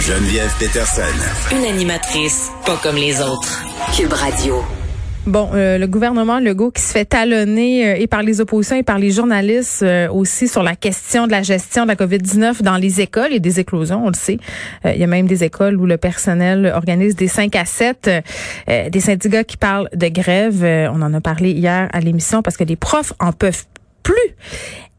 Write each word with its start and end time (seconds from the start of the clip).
Geneviève 0.00 0.50
Peterson. 0.58 1.02
Une 1.54 1.64
animatrice 1.66 2.50
pas 2.64 2.78
comme 2.82 2.96
les 2.96 3.20
autres. 3.20 3.62
Cube 3.94 4.14
Radio. 4.14 4.64
Bon, 5.26 5.50
euh, 5.52 5.76
le 5.76 5.86
gouvernement 5.86 6.40
Legault 6.40 6.70
qui 6.70 6.80
se 6.80 6.92
fait 6.92 7.04
talonner 7.04 7.86
euh, 7.86 7.96
et 7.98 8.06
par 8.06 8.22
les 8.22 8.40
oppositions 8.40 8.76
et 8.76 8.82
par 8.82 8.98
les 8.98 9.10
journalistes 9.10 9.82
euh, 9.82 10.08
aussi 10.08 10.48
sur 10.48 10.62
la 10.62 10.74
question 10.74 11.26
de 11.26 11.32
la 11.32 11.42
gestion 11.42 11.82
de 11.82 11.88
la 11.88 11.96
COVID-19 11.96 12.62
dans 12.62 12.78
les 12.78 13.02
écoles 13.02 13.34
et 13.34 13.40
des 13.40 13.60
éclosions, 13.60 14.06
on 14.06 14.08
le 14.08 14.14
sait. 14.14 14.38
il 14.86 14.98
y 14.98 15.04
a 15.04 15.06
même 15.06 15.26
des 15.26 15.44
écoles 15.44 15.76
où 15.76 15.84
le 15.84 15.98
personnel 15.98 16.72
organise 16.74 17.14
des 17.14 17.28
5 17.28 17.54
à 17.56 17.66
7, 17.66 18.10
des 18.90 19.00
syndicats 19.00 19.44
qui 19.44 19.58
parlent 19.58 19.90
de 19.94 20.08
grève. 20.08 20.64
on 20.94 21.02
en 21.02 21.12
a 21.12 21.20
parlé 21.20 21.50
hier 21.50 21.90
à 21.92 22.00
l'émission 22.00 22.40
parce 22.40 22.56
que 22.56 22.64
les 22.64 22.76
profs 22.76 23.12
en 23.20 23.32
peuvent 23.32 23.66
plus. 24.02 24.14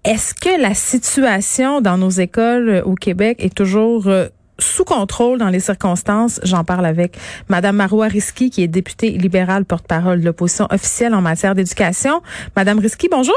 Est-ce 0.09 0.33
que 0.33 0.59
la 0.59 0.73
situation 0.73 1.81
dans 1.81 1.99
nos 1.99 2.09
écoles 2.09 2.81
au 2.83 2.95
Québec 2.95 3.37
est 3.43 3.55
toujours 3.55 4.09
sous 4.57 4.83
contrôle 4.83 5.37
dans 5.37 5.49
les 5.49 5.59
circonstances? 5.59 6.41
J'en 6.43 6.63
parle 6.63 6.87
avec 6.87 7.15
Madame 7.47 7.75
Marois 7.75 8.07
Risky, 8.07 8.49
qui 8.49 8.63
est 8.63 8.67
députée 8.67 9.11
libérale 9.11 9.65
porte-parole 9.65 10.21
de 10.21 10.25
l'opposition 10.25 10.65
officielle 10.71 11.13
en 11.13 11.21
matière 11.21 11.53
d'éducation. 11.53 12.23
Madame 12.55 12.79
Risky, 12.79 13.07
bonjour. 13.07 13.35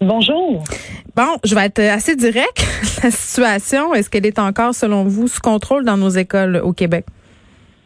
Bonjour. 0.00 0.64
Bon, 1.14 1.36
je 1.44 1.54
vais 1.54 1.66
être 1.66 1.80
assez 1.80 2.16
direct. 2.16 2.66
La 3.04 3.10
situation, 3.10 3.92
est-ce 3.92 4.08
qu'elle 4.08 4.24
est 4.24 4.38
encore, 4.38 4.74
selon 4.74 5.04
vous, 5.04 5.28
sous 5.28 5.42
contrôle 5.42 5.84
dans 5.84 5.98
nos 5.98 6.08
écoles 6.08 6.56
au 6.64 6.72
Québec? 6.72 7.04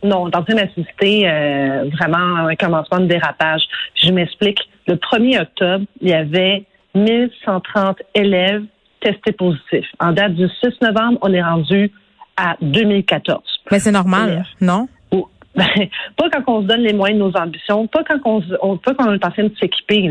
Non, 0.04 0.22
on 0.22 0.30
est 0.30 0.36
en 0.36 0.44
train 0.44 0.54
d'assister 0.54 1.28
euh, 1.28 1.90
vraiment 1.98 2.36
à 2.36 2.50
un 2.52 2.54
commencement 2.54 3.00
de 3.00 3.06
dérapage. 3.06 3.62
Je 4.00 4.12
m'explique. 4.12 4.60
Le 4.86 4.94
1er 4.94 5.42
octobre, 5.42 5.84
il 6.00 6.10
y 6.10 6.14
avait 6.14 6.64
1130 6.96 7.98
élèves 8.14 8.64
testés 9.00 9.32
positifs. 9.32 9.88
En 10.00 10.12
date 10.12 10.34
du 10.34 10.48
6 10.48 10.80
novembre, 10.82 11.18
on 11.22 11.32
est 11.32 11.42
rendu 11.42 11.92
à 12.36 12.56
2014. 12.60 13.42
Mais 13.70 13.78
c'est 13.78 13.92
normal, 13.92 14.44
non? 14.60 14.88
Ben, 15.56 15.88
pas 16.18 16.28
quand 16.28 16.52
on 16.52 16.60
se 16.60 16.66
donne 16.66 16.82
les 16.82 16.92
moyens 16.92 17.18
de 17.18 17.24
nos 17.24 17.34
ambitions, 17.34 17.86
pas 17.86 18.04
quand 18.04 18.18
on, 18.26 18.76
pas 18.76 18.92
quand 18.92 19.08
on 19.08 19.14
est 19.14 19.24
en 19.24 19.30
train 19.30 19.44
de 19.44 19.54
s'équiper. 19.58 20.10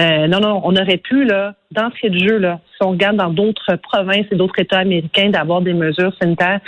Euh, 0.00 0.26
non, 0.26 0.40
non, 0.40 0.60
on 0.64 0.74
aurait 0.74 0.96
pu, 0.96 1.22
là, 1.22 1.54
d'entrée 1.70 2.10
de 2.10 2.18
jeu, 2.18 2.38
là, 2.38 2.58
si 2.72 2.84
on 2.84 2.90
regarde 2.90 3.16
dans 3.16 3.30
d'autres 3.30 3.76
provinces 3.76 4.26
et 4.32 4.34
d'autres 4.34 4.58
États 4.58 4.80
américains, 4.80 5.30
d'avoir 5.30 5.60
des 5.60 5.74
mesures 5.74 6.12
sanitaires 6.20 6.58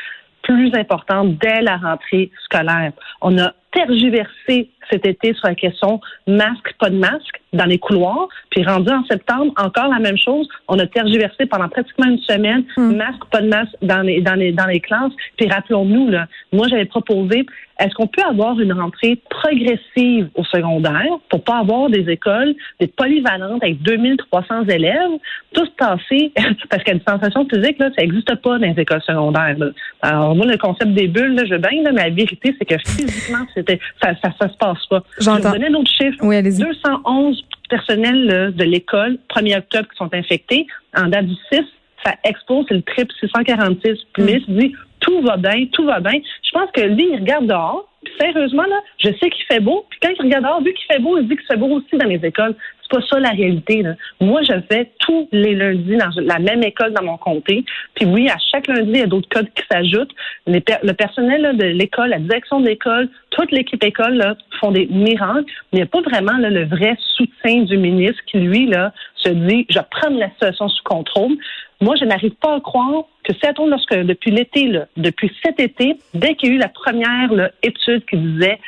plus 0.43 0.73
importantes 0.75 1.37
dès 1.39 1.63
la 1.63 1.77
rentrée 1.79 2.31
scolaire. 2.45 2.93
On 3.21 3.37
a 3.39 3.55
tergiversé 3.73 4.71
cet 4.91 5.07
été 5.07 5.35
sur 5.35 5.47
la 5.47 5.55
question 5.55 6.01
masque, 6.27 6.75
pas 6.79 6.91
de 6.91 6.97
masque 6.97 7.41
dans 7.53 7.65
les 7.65 7.79
couloirs. 7.79 8.29
Puis 8.51 8.65
rendu 8.65 8.91
en 8.91 9.05
septembre, 9.05 9.53
encore 9.57 9.89
la 9.89 9.99
même 9.99 10.19
chose. 10.19 10.49
On 10.69 10.79
a 10.79 10.87
tergiversé 10.87 11.47
pendant 11.47 11.69
pratiquement 11.69 12.07
une 12.07 12.21
semaine, 12.21 12.65
hmm. 12.77 12.97
masque, 12.97 13.25
pas 13.31 13.41
de 13.41 13.49
masque 13.49 13.75
dans 13.83 14.03
les, 14.03 14.21
dans 14.21 14.35
les, 14.35 14.53
dans 14.53 14.67
les 14.67 14.81
classes. 14.81 15.13
Puis 15.37 15.49
rappelons-nous, 15.49 16.09
là, 16.09 16.27
moi 16.53 16.67
j'avais 16.69 16.87
proposé, 16.87 17.47
est-ce 17.81 17.95
qu'on 17.95 18.07
peut 18.07 18.23
avoir 18.23 18.59
une 18.61 18.73
rentrée 18.73 19.19
progressive 19.29 20.29
au 20.35 20.45
secondaire 20.45 21.19
pour 21.29 21.43
pas 21.43 21.59
avoir 21.59 21.91
des 21.91 22.09
écoles, 22.09 22.55
des 22.81 22.87
polyvalentes 22.87 23.63
avec 23.63 23.83
2300 23.83 24.65
élèves, 24.69 25.19
tous 25.53 25.69
tassés, 25.77 26.33
parce 26.71 26.83
qu'à 26.85 26.95
distanciation 26.95 27.47
physique, 27.53 27.79
là, 27.79 27.91
ça 27.97 28.03
n'existe 28.03 28.35
pas 28.37 28.59
dans 28.59 28.67
les 28.67 28.81
écoles 28.81 29.03
secondaires. 29.03 29.57
Alors 30.03 30.37
moi, 30.37 30.47
le 30.47 30.59
concept 30.59 30.93
des 30.93 31.09
bulles, 31.09 31.35
là, 31.35 31.45
je 31.45 31.57
bien, 31.57 31.93
mais 31.93 32.09
la 32.09 32.11
vérité, 32.11 32.55
c'est 32.59 32.65
que 32.65 32.79
physiquement, 32.79 33.45
c'était 33.55 33.81
ça, 34.01 34.13
ça, 34.23 34.31
ça 34.41 34.49
se 34.49 34.57
passe 34.57 34.72
je 35.19 35.31
vais 35.31 35.41
donner 35.41 35.67
un 35.67 35.75
autre 35.75 35.91
chiffre. 35.91 36.17
Oui, 36.23 36.43
211 36.43 37.45
personnels 37.69 38.55
de 38.55 38.65
l'école, 38.65 39.19
1er 39.35 39.59
octobre, 39.59 39.89
qui 39.89 39.97
sont 39.97 40.13
infectés. 40.13 40.67
En 40.97 41.09
date 41.09 41.27
du 41.27 41.35
6, 41.53 41.63
ça 42.05 42.15
expose, 42.25 42.67
c'est 42.69 42.75
le 42.75 42.83
triple 42.83 43.13
646. 43.21 43.99
Puis 44.13 44.23
mm. 44.23 44.27
le 44.27 44.61
dit, 44.61 44.75
tout 45.01 45.21
va 45.23 45.37
bien, 45.37 45.67
tout 45.73 45.85
va 45.85 46.01
bien. 46.01 46.21
Je 46.43 46.51
pense 46.53 46.71
que 46.73 46.83
lui, 46.83 47.09
il 47.13 47.21
regarde 47.21 47.47
dehors. 47.47 47.89
Puis 48.05 48.13
sérieusement, 48.19 48.65
là, 48.65 48.81
je 48.99 49.09
sais 49.21 49.31
qu'il 49.31 49.45
fait 49.47 49.61
beau. 49.61 49.87
Puis 49.91 50.01
quand 50.03 50.11
il 50.19 50.23
regarde 50.23 50.45
dehors, 50.45 50.63
vu 50.63 50.73
qu'il 50.75 50.87
fait 50.93 51.01
beau, 51.01 51.19
il 51.19 51.29
dit 51.29 51.37
qu'il 51.37 51.47
fait 51.47 51.57
beau 51.57 51.69
aussi 51.69 51.97
dans 51.97 52.09
les 52.09 52.21
écoles 52.25 52.57
pas 52.93 53.01
ça 53.09 53.19
la 53.19 53.31
réalité. 53.31 53.83
Moi, 54.21 54.43
je 54.43 54.53
fais 54.71 54.91
tous 54.99 55.27
les 55.33 55.55
lundis 55.55 55.97
dans 55.97 56.11
la 56.21 56.39
même 56.39 56.63
école 56.63 56.93
dans 56.93 57.03
mon 57.03 57.17
comté. 57.17 57.65
Puis 57.95 58.05
oui, 58.05 58.29
à 58.29 58.37
chaque 58.51 58.67
lundi, 58.69 58.91
il 58.93 58.99
y 58.99 59.03
a 59.03 59.07
d'autres 59.07 59.29
codes 59.31 59.49
qui 59.55 59.63
s'ajoutent. 59.71 60.15
le 60.47 60.93
personnel 60.93 61.57
de 61.57 61.65
l'école, 61.65 62.11
la 62.11 62.19
direction 62.19 62.61
de 62.61 62.67
l'école, 62.67 63.09
toute 63.31 63.51
l'équipe 63.51 63.83
école 63.83 64.37
font 64.61 64.73
des 64.73 64.87
miracles. 64.87 65.51
Mais 65.73 65.73
il 65.73 65.77
n'y 65.79 65.83
a 65.83 65.87
pas 65.87 66.03
vraiment 66.03 66.37
le 66.37 66.67
vrai 66.67 66.95
soutien 67.17 67.63
du 67.63 67.79
ministre 67.79 68.21
qui, 68.27 68.39
lui, 68.39 68.71
se 69.17 69.31
dit, 69.31 69.67
je 69.71 69.79
prends 69.91 70.11
la 70.11 70.29
situation 70.31 70.69
sous 70.69 70.83
contrôle. 70.85 71.33
Moi, 71.81 71.97
je 71.99 72.05
n'arrive 72.05 72.35
pas 72.35 72.57
à 72.57 72.61
croire 72.61 73.05
que 73.25 73.33
c'est 73.43 73.57
lorsque 73.59 73.95
depuis 73.95 74.31
l'été, 74.31 74.71
depuis 74.97 75.33
cet 75.43 75.59
été, 75.61 75.97
dès 76.13 76.35
qu'il 76.35 76.51
y 76.51 76.53
a 76.53 76.55
eu 76.57 76.59
la 76.59 76.69
première 76.69 77.51
étude 77.63 78.05
qui 78.05 78.19
disait 78.19 78.59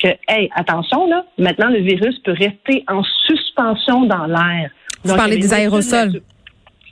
que, 0.00 0.08
hey, 0.28 0.50
attention, 0.54 1.06
là, 1.06 1.24
maintenant, 1.38 1.68
le 1.68 1.80
virus 1.80 2.18
peut 2.20 2.32
rester 2.32 2.84
en 2.88 3.02
suspension 3.26 4.06
dans 4.06 4.26
l'air. 4.26 4.70
Vous 5.04 5.14
parlez 5.14 5.36
des 5.36 5.52
aérosols. 5.52 6.20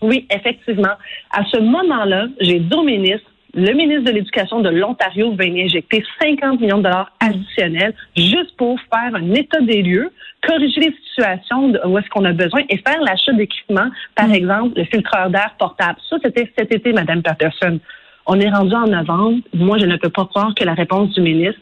Oui, 0.03 0.27
effectivement. 0.31 0.95
À 1.31 1.45
ce 1.51 1.59
moment-là, 1.59 2.27
j'ai 2.41 2.61
dit 2.61 2.75
au 2.75 2.83
ministre, 2.83 3.29
le 3.55 3.73
ministre 3.73 4.05
de 4.05 4.11
l'Éducation 4.11 4.61
de 4.61 4.69
l'Ontario 4.69 5.35
va 5.35 5.45
y 5.45 5.63
injecter 5.63 6.05
50 6.21 6.61
millions 6.61 6.79
de 6.79 6.83
dollars 6.85 7.11
additionnels 7.19 7.95
juste 8.15 8.57
pour 8.57 8.79
faire 8.93 9.15
un 9.15 9.35
état 9.35 9.61
des 9.61 9.83
lieux, 9.83 10.13
corriger 10.47 10.81
les 10.81 10.95
situations 11.09 11.73
où 11.85 11.99
est-ce 11.99 12.09
qu'on 12.11 12.25
a 12.25 12.33
besoin 12.33 12.61
et 12.69 12.77
faire 12.77 13.01
l'achat 13.01 13.33
d'équipements, 13.33 13.91
par 14.15 14.29
mm. 14.29 14.35
exemple 14.35 14.79
le 14.79 14.85
filtreur 14.85 15.31
d'air 15.31 15.55
portable. 15.59 15.99
Ça, 16.09 16.17
c'était 16.23 16.53
cet 16.57 16.73
été, 16.73 16.93
Madame 16.93 17.23
Patterson. 17.23 17.81
On 18.27 18.39
est 18.39 18.51
rendu 18.51 18.75
en 18.75 18.87
novembre. 18.87 19.39
Moi, 19.55 19.79
je 19.79 19.87
ne 19.87 19.97
peux 19.97 20.11
pas 20.11 20.27
croire 20.27 20.55
que 20.55 20.65
la 20.65 20.75
réponse 20.75 21.15
du 21.15 21.23
ministre 21.23 21.61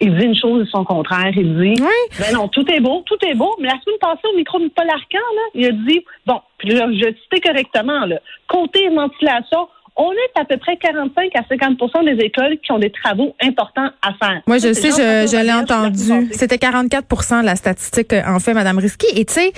il 0.00 0.16
dit 0.16 0.24
une 0.24 0.36
chose 0.36 0.66
et 0.66 0.70
son 0.70 0.84
contraire. 0.84 1.32
Il 1.34 1.58
dit, 1.58 1.82
oui. 1.82 2.18
ben 2.18 2.34
non, 2.34 2.48
tout 2.48 2.64
est 2.70 2.80
beau, 2.80 3.02
tout 3.06 3.18
est 3.26 3.34
beau. 3.34 3.54
Mais 3.60 3.68
la 3.68 3.80
semaine 3.80 3.98
passée, 4.00 4.28
au 4.32 4.36
micro 4.36 4.58
de 4.58 4.68
Paul 4.68 4.88
Arcan, 4.88 5.18
là, 5.18 5.42
il 5.54 5.66
a 5.66 5.72
dit, 5.72 6.04
bon, 6.26 6.40
puis 6.58 6.70
là, 6.70 6.86
je 6.92 7.14
citais 7.22 7.40
correctement, 7.40 8.04
là, 8.06 8.20
côté 8.46 8.88
ventilation, 8.88 9.68
on 9.96 10.12
est 10.12 10.40
à 10.40 10.44
peu 10.44 10.56
près 10.58 10.76
45 10.76 11.30
à 11.34 11.42
50 11.48 12.04
des 12.04 12.24
écoles 12.24 12.58
qui 12.62 12.70
ont 12.72 12.78
des 12.78 12.90
travaux 12.90 13.34
importants 13.42 13.88
à 14.02 14.12
faire. 14.12 14.42
Moi, 14.46 14.58
je 14.58 14.72
sais, 14.72 14.90
je, 14.90 15.30
je 15.30 15.42
l'ai 15.42 15.52
entendu. 15.52 16.28
C'était 16.32 16.58
44 16.58 17.40
de 17.40 17.46
la 17.46 17.56
statistique, 17.56 18.12
euh, 18.12 18.22
en 18.26 18.38
fait, 18.38 18.52
Madame 18.52 18.78
Risky. 18.78 19.06
Et 19.14 19.24
tu 19.24 19.34
sais, 19.34 19.52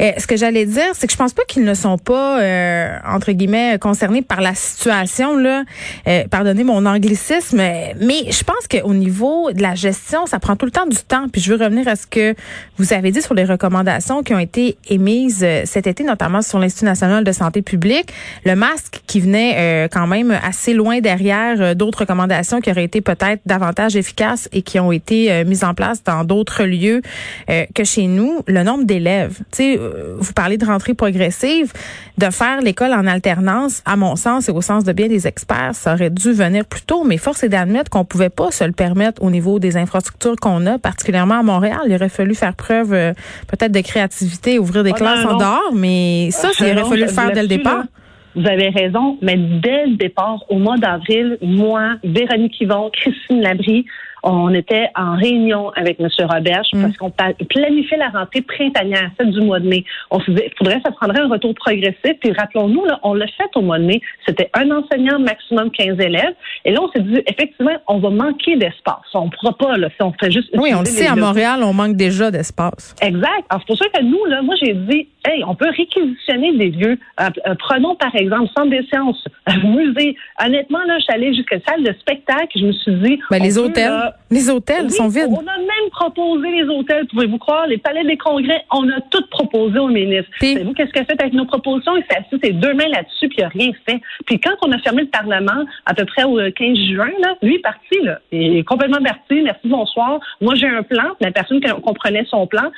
euh, 0.00 0.12
ce 0.18 0.26
que 0.26 0.36
j'allais 0.36 0.66
dire, 0.66 0.90
c'est 0.94 1.06
que 1.06 1.12
je 1.12 1.16
pense 1.16 1.32
pas 1.32 1.44
qu'ils 1.44 1.64
ne 1.64 1.74
sont 1.74 1.98
pas, 1.98 2.40
euh, 2.40 2.96
entre 3.06 3.32
guillemets, 3.32 3.78
concernés 3.80 4.22
par 4.22 4.40
la 4.40 4.54
situation, 4.54 5.36
là. 5.36 5.62
pardonnez 6.30 6.64
mon 6.64 6.86
anglicisme, 6.86 7.58
mais 7.58 7.94
je 8.30 8.44
pense 8.44 8.66
qu'au 8.68 8.94
niveau 8.94 9.52
de 9.52 9.62
la 9.62 9.74
gestion, 9.74 10.26
ça 10.26 10.40
prend 10.40 10.56
tout 10.56 10.66
le 10.66 10.72
temps 10.72 10.86
du 10.86 10.96
temps. 10.96 11.28
Puis 11.32 11.40
je 11.40 11.52
veux 11.52 11.62
revenir 11.62 11.86
à 11.88 11.96
ce 11.96 12.06
que 12.06 12.34
vous 12.78 12.92
avez 12.92 13.12
dit 13.12 13.22
sur 13.22 13.34
les 13.34 13.44
recommandations 13.44 14.22
qui 14.22 14.34
ont 14.34 14.38
été 14.38 14.76
émises 14.88 15.46
cet 15.64 15.86
été, 15.86 16.02
notamment 16.02 16.42
sur 16.42 16.58
l'Institut 16.58 16.86
national 16.86 17.24
de 17.24 17.32
santé 17.32 17.62
publique. 17.62 18.12
Le 18.44 18.56
masque 18.56 19.02
qui 19.06 19.20
venait 19.20 19.83
euh, 19.83 19.83
quand 19.88 20.06
même 20.06 20.30
assez 20.30 20.74
loin 20.74 21.00
derrière 21.00 21.60
euh, 21.60 21.74
d'autres 21.74 22.00
recommandations 22.00 22.60
qui 22.60 22.70
auraient 22.70 22.84
été 22.84 23.00
peut-être 23.00 23.40
davantage 23.46 23.96
efficaces 23.96 24.48
et 24.52 24.62
qui 24.62 24.78
ont 24.78 24.92
été 24.92 25.32
euh, 25.32 25.44
mises 25.44 25.64
en 25.64 25.74
place 25.74 26.02
dans 26.02 26.24
d'autres 26.24 26.64
lieux 26.64 27.02
que 27.74 27.84
chez 27.84 28.06
nous. 28.06 28.42
Le 28.46 28.62
nombre 28.62 28.84
d'élèves, 28.84 29.38
tu 29.52 29.74
sais, 29.74 29.80
vous 30.18 30.32
parlez 30.32 30.56
de 30.56 30.64
rentrée 30.64 30.94
progressive, 30.94 31.72
de 32.18 32.30
faire 32.30 32.60
l'école 32.60 32.92
en 32.92 33.06
alternance, 33.06 33.82
à 33.84 33.96
mon 33.96 34.16
sens 34.16 34.48
et 34.48 34.52
au 34.52 34.60
sens 34.60 34.84
de 34.84 34.92
bien 34.92 35.08
des 35.08 35.26
experts, 35.26 35.74
ça 35.74 35.94
aurait 35.94 36.10
dû 36.10 36.32
venir 36.32 36.64
plus 36.64 36.82
tôt, 36.82 37.04
mais 37.04 37.18
force 37.18 37.42
est 37.44 37.48
d'admettre 37.48 37.90
qu'on 37.90 38.04
pouvait 38.04 38.30
pas 38.30 38.50
se 38.50 38.64
le 38.64 38.72
permettre 38.72 39.22
au 39.22 39.30
niveau 39.30 39.58
des 39.58 39.76
infrastructures 39.76 40.36
qu'on 40.36 40.66
a, 40.66 40.78
particulièrement 40.78 41.40
à 41.40 41.42
Montréal. 41.42 41.80
Il 41.86 41.94
aurait 41.94 42.08
fallu 42.08 42.34
faire 42.34 42.54
preuve 42.54 42.90
peut-être 43.46 43.72
de 43.72 43.80
créativité, 43.80 44.58
ouvrir 44.58 44.84
des 44.84 44.92
oh 44.92 44.94
classes 44.94 45.24
en 45.26 45.36
dehors, 45.36 45.72
mais 45.74 46.30
ça, 46.30 46.50
il 46.60 46.78
aurait 46.78 46.88
fallu 46.88 47.02
le 47.02 47.08
faire 47.08 47.32
dès 47.32 47.42
le 47.42 47.48
départ. 47.48 47.84
Vous 48.36 48.46
avez 48.48 48.68
raison, 48.70 49.18
mais 49.22 49.36
dès 49.36 49.86
le 49.86 49.96
départ, 49.96 50.44
au 50.48 50.58
mois 50.58 50.76
d'avril, 50.76 51.38
moi, 51.42 51.94
Véronique 52.02 52.60
Yvon, 52.60 52.90
Christine 52.92 53.40
Labrie, 53.40 53.84
on 54.26 54.54
était 54.54 54.88
en 54.96 55.16
réunion 55.16 55.68
avec 55.76 56.00
M. 56.00 56.08
Roberge 56.20 56.68
Mm. 56.72 56.80
parce 56.82 56.96
qu'on 56.96 57.10
planifiait 57.10 57.98
la 57.98 58.08
rentrée 58.08 58.40
printanière, 58.40 59.10
celle 59.18 59.30
du 59.32 59.40
mois 59.42 59.60
de 59.60 59.68
mai. 59.68 59.84
On 60.10 60.18
se 60.18 60.30
disait, 60.30 60.50
faudrait, 60.58 60.80
ça 60.82 60.92
prendrait 60.92 61.20
un 61.20 61.28
retour 61.28 61.52
progressif. 61.54 62.14
Puis 62.20 62.32
rappelons-nous, 62.32 62.86
là, 62.86 62.98
on 63.02 63.12
l'a 63.12 63.26
fait 63.26 63.50
au 63.54 63.60
mois 63.60 63.78
de 63.78 63.84
mai. 63.84 64.00
C'était 64.26 64.48
un 64.54 64.70
enseignant, 64.70 65.18
maximum 65.18 65.70
15 65.70 66.00
élèves. 66.00 66.34
Et 66.64 66.72
là, 66.72 66.80
on 66.82 66.90
s'est 66.92 67.02
dit, 67.02 67.20
effectivement, 67.26 67.76
on 67.86 67.98
va 67.98 68.08
manquer 68.08 68.56
d'espace. 68.56 69.04
On 69.12 69.26
ne 69.26 69.30
pourra 69.30 69.58
pas, 69.58 69.76
là, 69.76 69.88
si 69.94 70.02
on 70.02 70.12
fait 70.18 70.30
juste. 70.30 70.48
Oui, 70.56 70.70
on 70.74 70.80
le 70.80 70.86
sait, 70.86 71.06
à. 71.06 71.14
Montréal, 71.16 71.60
on 71.62 71.74
manque 71.74 71.96
déjà 71.96 72.30
d'espace. 72.30 72.94
Exact. 73.02 73.44
Alors, 73.50 73.60
c'est 73.60 73.66
pour 73.66 73.76
ça 73.76 73.84
que 73.94 74.02
nous, 74.02 74.24
là, 74.24 74.40
moi, 74.40 74.54
j'ai 74.62 74.72
dit, 74.72 75.06
hey, 75.24 75.44
on 75.44 75.54
peut 75.54 75.70
réquisitionner 75.70 76.52
des 76.56 76.70
lieux. 76.70 76.98
Euh, 77.20 77.28
euh, 77.46 77.54
prenons, 77.58 77.94
par 77.94 78.14
exemple, 78.14 78.50
Centre 78.56 78.70
des 78.70 78.84
sciences, 78.86 79.24
euh, 79.48 79.52
musée. 79.64 80.16
Honnêtement, 80.44 80.80
là, 80.86 80.98
je 80.98 81.04
suis 81.04 81.12
allée 81.12 81.34
jusqu'à 81.34 81.58
salle 81.66 81.82
de 81.82 81.92
spectacle. 82.00 82.48
Je 82.56 82.66
me 82.66 82.72
suis 82.72 82.94
dit. 82.96 83.20
Ben, 83.30 83.40
on 83.40 83.44
les 83.44 83.54
peut, 83.54 83.60
hôtels, 83.60 84.14
les 84.30 84.50
hôtels 84.50 84.84
oui, 84.84 84.90
sont 84.90 85.08
vides. 85.08 85.28
On 85.30 85.46
a 85.46 85.58
même 85.58 85.90
proposé 85.90 86.50
les 86.50 86.64
hôtels, 86.64 87.06
pouvez-vous 87.06 87.38
croire, 87.38 87.66
les 87.66 87.78
palais 87.78 88.04
des 88.04 88.16
congrès, 88.16 88.64
on 88.72 88.88
a 88.90 89.00
tout 89.10 89.24
proposé 89.30 89.78
au 89.78 89.88
ministre. 89.88 90.30
Savez-vous 90.40 90.72
qu'est-ce 90.74 90.92
qu'il 90.92 91.02
a 91.02 91.04
fait 91.04 91.20
avec 91.20 91.32
nos 91.32 91.46
propositions? 91.46 91.96
Il 91.96 92.04
s'est 92.04 92.18
assis 92.18 92.40
ses 92.42 92.52
deux 92.52 92.74
mains 92.74 92.88
là-dessus, 92.88 93.28
puis 93.28 93.38
il 93.38 93.42
n'a 93.42 93.48
rien 93.48 93.70
fait. 93.86 94.00
Puis 94.26 94.38
quand 94.40 94.54
on 94.62 94.72
a 94.72 94.78
fermé 94.78 95.02
le 95.02 95.08
Parlement, 95.08 95.64
à 95.86 95.94
peu 95.94 96.04
près 96.04 96.24
au 96.24 96.36
15 96.36 96.76
juin, 96.92 97.10
là, 97.20 97.34
lui 97.42 97.56
est 97.56 97.60
parti, 97.62 98.00
là. 98.02 98.18
Il 98.32 98.58
est 98.58 98.64
complètement 98.64 99.02
parti. 99.02 99.42
Merci, 99.42 99.68
bonsoir. 99.68 100.20
Moi, 100.40 100.54
j'ai 100.54 100.68
un 100.68 100.82
plan. 100.82 101.12
La 101.20 101.30
personne 101.30 101.60
qui 101.60 101.70
comprenait 101.82 102.24
son 102.28 102.46
plan. 102.46 102.70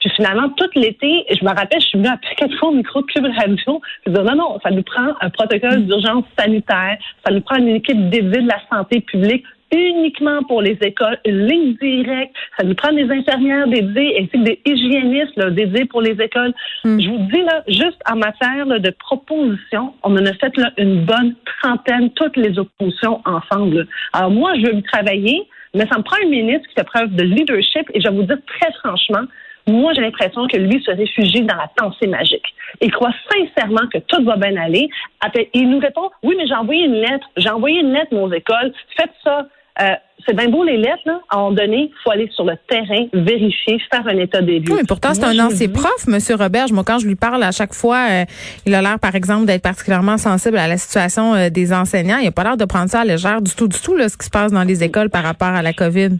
Puis 0.00 0.10
finalement, 0.16 0.48
tout 0.50 0.70
l'été, 0.74 1.26
je 1.30 1.44
me 1.44 1.50
rappelle, 1.50 1.80
je 1.80 1.86
suis 1.86 1.98
venue 1.98 2.08
à 2.08 2.18
quatre 2.36 2.56
fois 2.58 2.70
au 2.70 2.74
micro 2.74 3.02
de 3.02 3.06
Cube 3.06 3.26
Radio. 3.26 3.80
Je 4.06 4.10
disais, 4.10 4.22
non, 4.22 4.34
non, 4.34 4.58
ça 4.62 4.70
nous 4.70 4.82
prend 4.82 5.12
un 5.20 5.30
protocole 5.30 5.84
d'urgence 5.86 6.24
sanitaire. 6.38 6.96
Ça 7.24 7.32
nous 7.32 7.42
prend 7.42 7.56
une 7.56 7.68
équipe 7.68 8.08
dédiée 8.08 8.42
de 8.42 8.48
la 8.48 8.60
santé 8.70 9.00
publique 9.00 9.44
uniquement 9.72 10.42
pour 10.44 10.62
les 10.62 10.76
écoles, 10.82 11.18
une 11.24 11.46
ligne 11.46 11.74
directe. 11.74 12.34
Ça 12.58 12.64
nous 12.64 12.74
prend 12.74 12.92
des 12.92 13.08
infirmières 13.10 13.68
dédiées 13.68 14.18
ainsi 14.18 14.30
que 14.30 14.44
des 14.44 14.60
hygiénistes 14.66 15.36
là, 15.36 15.50
dédiés 15.50 15.84
pour 15.84 16.02
les 16.02 16.20
écoles. 16.20 16.52
Je 16.84 17.08
vous 17.08 17.28
dis, 17.30 17.42
là, 17.42 17.62
juste 17.68 18.00
en 18.10 18.16
matière 18.16 18.66
là, 18.66 18.78
de 18.78 18.90
propositions, 18.90 19.94
on 20.02 20.16
en 20.16 20.26
a 20.26 20.32
fait 20.34 20.56
là, 20.56 20.72
une 20.76 21.04
bonne 21.04 21.34
trentaine, 21.60 22.10
toutes 22.12 22.36
les 22.36 22.58
oppositions 22.58 23.20
ensemble. 23.24 23.86
Alors 24.12 24.30
moi, 24.30 24.54
je 24.56 24.66
veux 24.66 24.74
y 24.74 24.82
travailler, 24.82 25.48
mais 25.74 25.86
ça 25.86 25.98
me 25.98 26.02
prend 26.02 26.16
un 26.24 26.28
ministre 26.28 26.66
qui 26.68 26.74
fait 26.74 26.84
preuve 26.84 27.14
de 27.14 27.22
leadership 27.22 27.88
et 27.94 28.00
je 28.00 28.08
vais 28.08 28.14
vous 28.14 28.24
dire 28.24 28.38
très 28.46 28.72
franchement, 28.80 29.26
moi, 29.66 29.92
j'ai 29.94 30.02
l'impression 30.02 30.46
que 30.46 30.56
lui 30.56 30.82
se 30.82 30.90
réfugie 30.90 31.42
dans 31.42 31.56
la 31.56 31.70
pensée 31.76 32.06
magique. 32.06 32.54
Il 32.80 32.90
croit 32.90 33.12
sincèrement 33.30 33.86
que 33.92 33.98
tout 33.98 34.24
va 34.24 34.36
bien 34.36 34.56
aller. 34.56 34.88
Après, 35.20 35.48
Il 35.54 35.70
nous 35.70 35.78
répond, 35.78 36.10
oui, 36.22 36.34
mais 36.36 36.46
j'ai 36.46 36.54
envoyé 36.54 36.84
une 36.84 36.94
lettre. 36.94 37.26
J'ai 37.36 37.50
envoyé 37.50 37.80
une 37.80 37.92
lettre 37.92 38.14
aux 38.14 38.32
écoles. 38.32 38.72
Faites 38.96 39.12
ça. 39.22 39.46
Euh, 39.80 39.94
c'est 40.26 40.36
bien 40.36 40.48
beau 40.48 40.62
les 40.64 40.76
lettres, 40.76 41.02
là. 41.06 41.20
À 41.30 41.36
un 41.36 41.38
moment 41.38 41.52
donné, 41.52 41.90
il 41.90 42.02
faut 42.04 42.10
aller 42.10 42.28
sur 42.34 42.44
le 42.44 42.54
terrain, 42.68 43.06
vérifier, 43.12 43.80
faire 43.90 44.06
un 44.06 44.18
état 44.18 44.42
des 44.42 44.58
lieux. 44.58 44.72
Oui, 44.72 44.78
mais 44.80 44.86
pourtant, 44.86 45.14
c'est 45.14 45.24
un 45.24 45.38
ancien 45.38 45.68
prof, 45.68 46.06
Monsieur 46.06 46.34
Roberge. 46.34 46.72
Moi, 46.72 46.84
quand 46.84 46.98
je 46.98 47.06
lui 47.06 47.14
parle 47.14 47.42
à 47.42 47.52
chaque 47.52 47.72
fois, 47.72 48.06
euh, 48.10 48.24
il 48.66 48.74
a 48.74 48.82
l'air, 48.82 48.98
par 48.98 49.14
exemple, 49.14 49.46
d'être 49.46 49.62
particulièrement 49.62 50.18
sensible 50.18 50.58
à 50.58 50.68
la 50.68 50.76
situation 50.76 51.34
euh, 51.34 51.48
des 51.48 51.72
enseignants. 51.72 52.18
Il 52.18 52.26
n'a 52.26 52.32
pas 52.32 52.44
l'air 52.44 52.56
de 52.56 52.64
prendre 52.64 52.90
ça 52.90 53.00
à 53.00 53.04
légère 53.04 53.40
du 53.40 53.54
tout, 53.54 53.68
du 53.68 53.80
tout, 53.80 53.96
là, 53.96 54.08
ce 54.08 54.18
qui 54.18 54.26
se 54.26 54.30
passe 54.30 54.52
dans 54.52 54.64
les 54.64 54.84
écoles 54.84 55.08
par 55.08 55.22
rapport 55.22 55.48
à 55.48 55.62
la 55.62 55.72
COVID. 55.72 56.10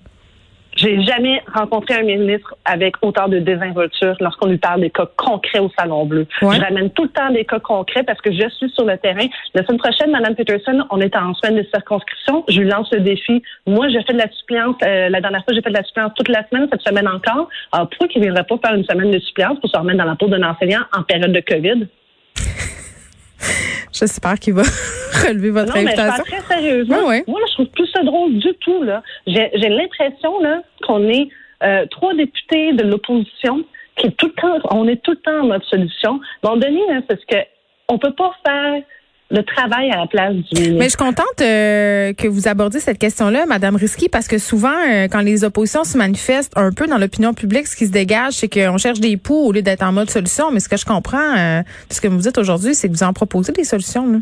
J'ai 0.81 1.03
jamais 1.03 1.43
rencontré 1.53 1.94
un 1.94 2.05
ministre 2.05 2.55
avec 2.65 2.94
autant 3.03 3.29
de 3.29 3.38
désinvolture 3.38 4.17
lorsqu'on 4.19 4.49
lui 4.49 4.56
parle 4.56 4.81
des 4.81 4.88
cas 4.88 5.06
concrets 5.15 5.59
au 5.59 5.71
Salon 5.79 6.06
Bleu. 6.06 6.27
Ouais. 6.41 6.56
Je 6.56 6.61
ramène 6.62 6.88
tout 6.91 7.03
le 7.03 7.11
temps 7.11 7.31
des 7.31 7.44
cas 7.44 7.59
concrets 7.59 8.03
parce 8.03 8.19
que 8.23 8.32
je 8.32 8.49
suis 8.49 8.71
sur 8.71 8.87
le 8.87 8.97
terrain. 8.97 9.27
La 9.53 9.62
semaine 9.62 9.77
prochaine, 9.77 10.11
Mme 10.11 10.35
Peterson, 10.35 10.82
on 10.88 11.03
est 11.03 11.15
en 11.15 11.35
semaine 11.35 11.56
de 11.56 11.67
circonscription. 11.71 12.44
Je 12.49 12.61
lui 12.61 12.69
lance 12.69 12.91
le 12.93 13.00
défi. 13.00 13.43
Moi, 13.67 13.91
j'ai 13.91 14.03
fait 14.05 14.15
de 14.15 14.19
la 14.19 14.31
suppléance. 14.31 14.77
euh, 14.82 15.11
la 15.11 15.21
dernière 15.21 15.44
fois, 15.44 15.53
j'ai 15.53 15.61
fait 15.61 15.69
de 15.69 15.77
la 15.77 15.85
suppléance 15.85 16.12
toute 16.17 16.29
la 16.29 16.49
semaine, 16.49 16.67
cette 16.73 16.81
semaine 16.81 17.09
encore. 17.09 17.50
Alors, 17.73 17.91
pourquoi 17.91 18.09
qu'il 18.09 18.23
ne 18.23 18.26
viendrait 18.26 18.44
pas 18.44 18.56
faire 18.65 18.75
une 18.75 18.85
semaine 18.85 19.11
de 19.11 19.19
suppléance 19.19 19.61
pour 19.61 19.69
se 19.69 19.76
remettre 19.76 19.99
dans 19.99 20.06
la 20.06 20.17
peau 20.17 20.29
d'un 20.29 20.43
enseignant 20.43 20.81
en 20.97 21.03
période 21.03 21.33
de 21.33 21.41
COVID? 21.41 21.88
J'espère 23.92 24.38
qu'il 24.38 24.54
va 24.54 24.62
relever 25.26 25.50
votre 25.50 25.69
Non, 25.75 25.82
mais 25.82 25.94
je 25.94 26.00
invitation. 26.00 26.25
très 26.25 26.54
sérieusement. 26.54 27.02
Moi, 27.02 27.14
là, 27.19 27.46
je 27.48 27.52
trouve 27.54 27.66
plus 27.69 27.87
ça 27.88 28.02
drôle 28.02 28.38
du 28.38 28.54
tout. 28.60 28.82
Là. 28.82 29.02
J'ai, 29.26 29.50
j'ai 29.54 29.69
l'impression 29.69 30.40
là 30.40 30.62
qu'on 30.87 31.08
est 31.08 31.28
euh, 31.62 31.87
trois 31.90 32.14
députés 32.14 32.72
de 32.72 32.84
l'opposition 32.84 33.64
qui 33.96 34.06
est 34.06 34.16
tout 34.16 34.26
le 34.28 34.32
temps, 34.40 34.58
on 34.70 34.88
est 34.88 35.02
tout 35.02 35.10
le 35.10 35.19
temps 35.19 35.40
en 35.42 35.46
mode 35.46 35.64
solution. 35.64 36.20
À 36.42 36.48
un 36.48 36.50
moment 36.50 36.56
donné, 36.60 36.81
là, 36.88 37.00
c'est 37.00 37.06
parce 37.16 37.25
que 37.26 37.37
on 37.88 37.98
peut 37.98 38.14
pas 38.14 38.32
faire 38.46 38.82
le 39.31 39.43
travail 39.44 39.91
à 39.91 39.99
la 39.99 40.06
place 40.06 40.35
du. 40.35 40.73
Mais 40.73 40.85
je 40.85 40.88
suis 40.91 40.97
contente 40.97 41.41
euh, 41.41 42.12
que 42.12 42.27
vous 42.27 42.49
abordiez 42.49 42.81
cette 42.81 42.99
question-là, 42.99 43.47
Madame 43.47 43.77
Risky, 43.77 44.09
parce 44.09 44.27
que 44.27 44.38
souvent, 44.38 44.75
euh, 44.88 45.06
quand 45.09 45.21
les 45.21 45.44
oppositions 45.44 45.85
se 45.85 45.97
manifestent 45.97 46.53
un 46.56 46.73
peu 46.73 46.87
dans 46.87 46.99
l'opinion 46.99 47.32
publique, 47.32 47.69
ce 47.69 47.77
qui 47.77 47.87
se 47.87 47.93
dégage, 47.93 48.35
c'est 48.35 48.49
qu'on 48.49 48.79
cherche 48.79 49.00
des 49.00 49.17
poux 49.17 49.37
au 49.37 49.53
lieu 49.53 49.62
d'être 49.62 49.82
en 49.82 49.93
mode 49.93 50.11
solution. 50.11 50.50
Mais 50.50 50.61
ce 50.61 50.69
que 50.69 50.77
je 50.77 50.85
comprends, 50.85 51.37
euh, 51.38 51.62
ce 51.91 52.00
que 52.00 52.09
vous 52.09 52.19
dites 52.19 52.38
aujourd'hui, 52.38 52.75
c'est 52.75 52.88
que 52.88 52.94
vous 52.94 53.05
en 53.05 53.12
proposez 53.12 53.53
des 53.53 53.65
solutions. 53.65 54.11
Là. 54.12 54.19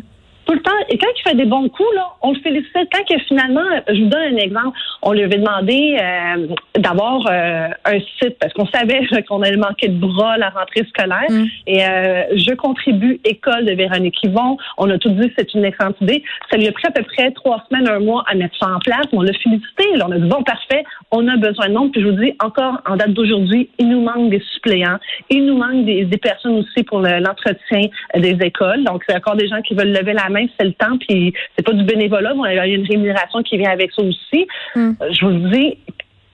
Tout 0.49 0.55
le 0.55 0.61
temps. 0.61 0.71
Et 0.89 0.97
quand 0.97 1.07
il 1.15 1.29
fait 1.29 1.35
des 1.35 1.45
bons 1.45 1.69
coups, 1.69 1.89
là, 1.95 2.07
on 2.23 2.31
le 2.33 2.39
félicite. 2.39 2.73
Quand 2.91 3.05
que 3.07 3.21
finalement, 3.27 3.61
je 3.87 4.01
vous 4.01 4.09
donne 4.09 4.33
un 4.33 4.37
exemple, 4.37 4.75
on 5.03 5.11
lui 5.13 5.21
avait 5.23 5.37
demandé 5.37 5.97
euh, 6.01 6.47
d'avoir 6.79 7.21
euh, 7.29 7.67
un 7.85 7.99
site 8.19 8.37
parce 8.39 8.51
qu'on 8.53 8.65
savait 8.67 9.01
qu'on 9.27 9.43
allait 9.43 9.57
manquer 9.57 9.89
de 9.89 9.99
bras 9.99 10.33
à 10.33 10.37
la 10.37 10.49
rentrée 10.49 10.85
scolaire. 10.89 11.29
Mm. 11.29 11.45
Et 11.67 11.85
euh, 11.85 12.23
je 12.35 12.55
contribue 12.55 13.19
école 13.25 13.65
de 13.65 13.73
Véronique 13.73 14.17
Yvon. 14.23 14.57
On 14.79 14.89
a 14.89 14.97
tout 14.97 15.09
dit 15.09 15.27
que 15.27 15.33
c'est 15.37 15.53
une 15.53 15.65
excellente 15.65 16.01
idée. 16.01 16.23
Ça 16.49 16.57
lui 16.57 16.67
a 16.67 16.71
pris 16.71 16.87
à 16.87 16.91
peu 16.91 17.03
près 17.03 17.29
trois 17.31 17.63
semaines, 17.69 17.87
un 17.87 17.99
mois 17.99 18.23
à 18.27 18.33
mettre 18.33 18.57
ça 18.59 18.69
en 18.73 18.79
place. 18.79 19.05
On 19.13 19.21
l'a 19.21 19.33
félicité. 19.33 19.85
Là, 19.97 20.07
on 20.09 20.11
a 20.11 20.17
dit 20.17 20.27
bon 20.27 20.41
parfait, 20.41 20.83
on 21.11 21.27
a 21.27 21.37
besoin 21.37 21.67
de 21.67 21.73
nombre. 21.73 21.91
Puis 21.91 22.01
je 22.01 22.07
vous 22.07 22.19
dis 22.19 22.33
encore 22.43 22.81
en 22.87 22.95
date 22.95 23.11
d'aujourd'hui, 23.11 23.69
il 23.77 23.89
nous 23.89 24.01
manque 24.01 24.31
des 24.31 24.41
suppléants. 24.53 24.97
Il 25.29 25.45
nous 25.45 25.57
manque 25.57 25.85
des, 25.85 26.05
des 26.05 26.17
personnes 26.17 26.57
aussi 26.57 26.83
pour 26.83 27.01
le- 27.01 27.19
l'entretien 27.19 27.81
des 28.15 28.35
écoles. 28.41 28.83
Donc 28.83 29.03
c'est 29.07 29.15
encore 29.15 29.35
des 29.35 29.47
gens 29.47 29.61
qui 29.61 29.75
veulent 29.75 29.93
lever 29.93 30.13
la 30.13 30.27
main, 30.29 30.38
c'est 30.57 30.65
le 30.65 30.73
temps. 30.73 30.97
Puis 31.07 31.33
c'est 31.55 31.65
pas 31.65 31.73
du 31.73 31.83
bénévolat, 31.83 32.33
mais 32.35 32.53
il 32.53 32.57
y 32.57 32.59
a 32.59 32.65
une 32.67 32.87
rémunération 32.87 33.43
qui 33.43 33.57
vient 33.57 33.71
avec 33.71 33.91
ça 33.91 34.01
aussi. 34.01 34.47
Mm. 34.75 34.91
Euh, 35.01 35.11
Je 35.11 35.25
vous 35.25 35.49
dis, 35.49 35.77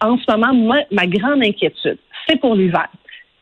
en 0.02 0.18
ce 0.18 0.32
moment, 0.32 0.54
moi, 0.54 0.78
ma 0.92 1.08
grande 1.08 1.44
inquiétude, 1.44 1.98
c'est 2.28 2.40
pour 2.40 2.56
l'hiver. 2.56 2.88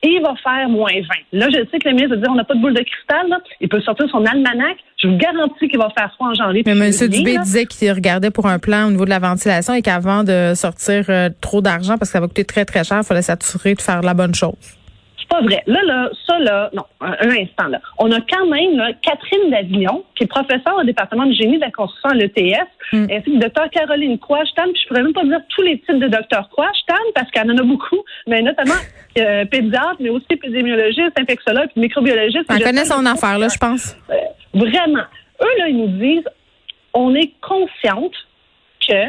Il 0.05 0.21
va 0.21 0.35
faire 0.43 0.67
moins 0.67 0.91
20. 0.91 1.39
Là, 1.39 1.47
je 1.49 1.59
sais 1.71 1.79
que 1.79 1.87
le 1.87 1.95
ministre 1.95 2.15
va 2.15 2.21
dire 2.21 2.29
on 2.29 2.35
n'a 2.35 2.43
pas 2.43 2.55
de 2.55 2.59
boule 2.59 2.73
de 2.73 2.83
cristal. 2.83 3.29
Là. 3.29 3.39
Il 3.61 3.69
peut 3.69 3.79
sortir 3.79 4.09
son 4.09 4.25
almanach. 4.25 4.75
Je 5.01 5.07
vous 5.07 5.15
garantis 5.15 5.69
qu'il 5.69 5.79
va 5.79 5.89
faire 5.97 6.11
froid 6.15 6.27
en 6.27 6.33
janvier. 6.33 6.63
Mais 6.65 6.73
M. 6.73 6.91
Dubé 7.09 7.35
là. 7.35 7.41
disait 7.41 7.65
qu'il 7.65 7.89
regardait 7.89 8.29
pour 8.29 8.47
un 8.47 8.59
plan 8.59 8.87
au 8.87 8.91
niveau 8.91 9.05
de 9.05 9.09
la 9.09 9.19
ventilation 9.19 9.73
et 9.73 9.81
qu'avant 9.81 10.25
de 10.25 10.53
sortir 10.55 11.05
euh, 11.07 11.29
trop 11.39 11.61
d'argent, 11.61 11.97
parce 11.97 12.09
que 12.09 12.13
ça 12.13 12.19
va 12.19 12.27
coûter 12.27 12.43
très, 12.43 12.65
très 12.65 12.83
cher, 12.83 12.99
il 13.01 13.05
fallait 13.05 13.21
s'assurer 13.21 13.75
de 13.75 13.81
faire 13.81 14.01
la 14.01 14.13
bonne 14.13 14.35
chose. 14.35 14.77
Pas 15.33 15.41
vrai. 15.41 15.63
Là, 15.65 15.79
là, 15.83 16.09
ça, 16.27 16.37
là, 16.37 16.69
non, 16.73 16.83
un, 17.01 17.13
un 17.19 17.29
instant, 17.31 17.67
là. 17.67 17.81
On 17.97 18.11
a 18.11 18.19
quand 18.21 18.45
même, 18.45 18.77
là, 18.77 18.91
Catherine 19.01 19.49
Davignon, 19.49 20.03
qui 20.15 20.25
est 20.25 20.27
professeure 20.27 20.77
au 20.79 20.83
département 20.83 21.25
de 21.25 21.33
génie 21.33 21.55
de 21.55 21.61
la 21.61 21.71
construction 21.71 22.09
à 22.09 22.13
l'ETS, 22.13 22.67
Mm. 22.93 23.07
ainsi 23.09 23.23
que 23.23 23.37
Dr 23.39 23.69
Caroline 23.71 24.19
Croix-Stan, 24.19 24.63
puis 24.71 24.79
je 24.83 24.87
pourrais 24.87 25.01
même 25.01 25.13
pas 25.13 25.23
dire 25.23 25.39
tous 25.49 25.63
les 25.63 25.79
titres 25.79 25.95
de 25.95 26.07
Dr 26.07 26.47
Croix-Stan, 26.51 26.93
parce 27.15 27.31
qu'elle 27.31 27.49
en 27.49 27.57
a 27.57 27.63
beaucoup, 27.63 28.03
mais 28.27 28.41
notamment 28.43 28.75
euh, 29.17 29.45
pédiatre, 29.45 29.95
mais 29.99 30.09
aussi 30.09 30.25
épidémiologiste, 30.29 31.19
infectiologue, 31.19 31.69
puis 31.73 31.81
microbiologiste. 31.81 32.45
Elle 32.49 32.63
connaît 32.63 32.85
son 32.85 33.03
affaire, 33.07 33.39
là, 33.39 33.47
je 33.51 33.57
pense. 33.57 33.95
Euh, 34.11 34.15
vraiment. 34.53 35.05
Eux, 35.41 35.57
là, 35.59 35.69
ils 35.69 35.77
nous 35.77 35.97
disent, 35.97 36.27
on 36.93 37.15
est 37.15 37.31
consciente 37.41 38.13
que 38.87 39.05